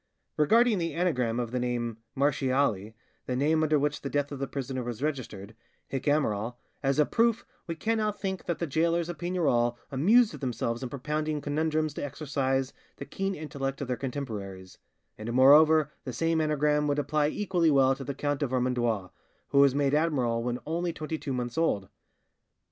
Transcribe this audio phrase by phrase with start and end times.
[0.35, 2.95] Regarding the anagram of the name Marchiali
[3.27, 5.55] (the name under which the death of the prisoner was registered),
[5.89, 10.81] 'hic amiral', as a proof, we cannot think that the gaolers of Pignerol amused themselves
[10.81, 14.79] in propounding conundrums to exercise the keen intellect of their contemporaries;
[15.19, 19.11] and moreover the same anagram would apply equally well to the Count of Vermandois,
[19.49, 21.89] who was made admiral when only twenty two months old.